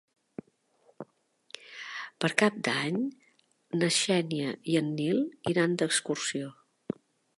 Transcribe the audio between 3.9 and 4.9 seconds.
Xènia i